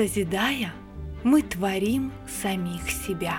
Созидая, 0.00 0.72
мы 1.24 1.42
творим 1.42 2.10
самих 2.26 2.90
себя. 2.90 3.38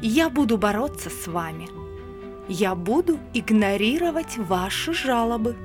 Я 0.00 0.30
буду 0.30 0.56
бороться 0.56 1.10
с 1.10 1.26
вами. 1.26 1.66
Я 2.48 2.76
буду 2.76 3.18
игнорировать 3.34 4.38
ваши 4.38 4.94
жалобы. 4.94 5.56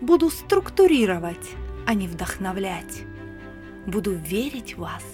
Буду 0.00 0.28
структурировать, 0.28 1.52
а 1.86 1.94
не 1.94 2.08
вдохновлять. 2.08 3.04
Буду 3.86 4.12
верить 4.12 4.74
в 4.74 4.80
вас 4.80 5.04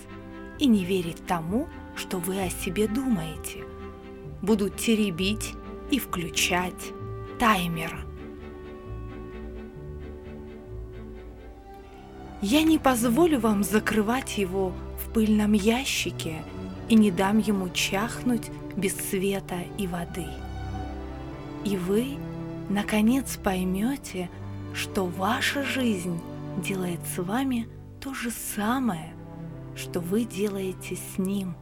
и 0.58 0.66
не 0.68 0.86
верить 0.86 1.26
тому, 1.26 1.68
что 1.94 2.16
вы 2.16 2.40
о 2.40 2.48
себе 2.48 2.88
думаете. 2.88 3.62
Буду 4.40 4.70
теребить 4.70 5.52
и 5.90 5.98
включать 5.98 6.94
таймер. 7.38 8.06
Я 12.42 12.64
не 12.64 12.76
позволю 12.76 13.38
вам 13.38 13.62
закрывать 13.62 14.36
его 14.36 14.72
в 14.98 15.12
пыльном 15.12 15.52
ящике 15.52 16.42
и 16.88 16.96
не 16.96 17.12
дам 17.12 17.38
ему 17.38 17.68
чахнуть 17.68 18.50
без 18.76 18.96
света 18.96 19.60
и 19.78 19.86
воды. 19.86 20.26
И 21.64 21.76
вы, 21.76 22.16
наконец, 22.68 23.36
поймете, 23.36 24.28
что 24.74 25.06
ваша 25.06 25.62
жизнь 25.62 26.20
делает 26.58 26.98
с 27.14 27.22
вами 27.22 27.68
то 28.00 28.12
же 28.12 28.32
самое, 28.32 29.14
что 29.76 30.00
вы 30.00 30.24
делаете 30.24 30.96
с 30.96 31.18
ним, 31.18 31.54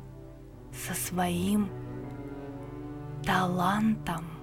со 0.86 0.94
своим 0.94 1.68
талантом. 3.22 4.39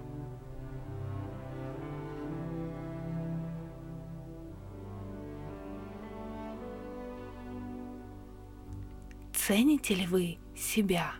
Цените 9.48 9.95
ли 9.95 10.05
вы 10.05 10.40
себя? 10.57 11.13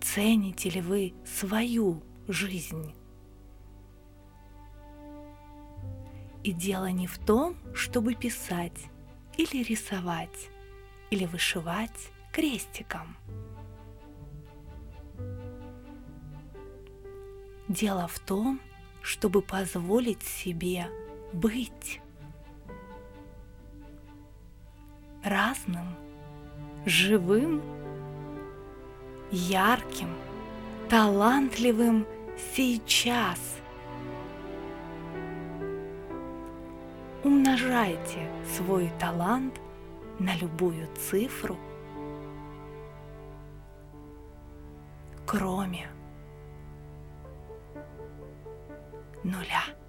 Цените 0.00 0.70
ли 0.70 0.80
вы 0.80 1.12
свою 1.22 2.02
жизнь? 2.28 2.94
И 6.42 6.52
дело 6.52 6.86
не 6.86 7.06
в 7.06 7.18
том, 7.18 7.56
чтобы 7.74 8.14
писать 8.14 8.86
или 9.36 9.62
рисовать, 9.62 10.48
или 11.10 11.26
вышивать 11.26 12.10
крестиком. 12.32 13.18
Дело 17.68 18.08
в 18.08 18.18
том, 18.18 18.62
чтобы 19.02 19.42
позволить 19.42 20.22
себе 20.22 20.86
быть 21.34 22.00
разным– 25.22 25.94
живым, 26.84 27.62
ярким, 29.30 30.08
талантливым 30.88 32.06
сейчас. 32.54 33.38
Умножайте 37.24 38.28
свой 38.56 38.90
талант 38.98 39.60
на 40.18 40.34
любую 40.36 40.88
цифру, 40.96 41.56
кроме 45.24 45.88
нуля. 49.22 49.81